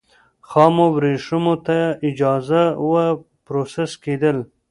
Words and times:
خامو 0.47 0.85
ورېښمو 0.95 1.55
ته 1.65 1.77
اجازه 2.09 2.63
وه 2.89 3.05
پروسس 3.45 3.91
کېدل. 4.03 4.37